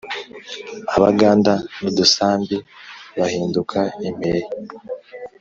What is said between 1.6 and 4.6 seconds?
n’udusambi bahinduka impehe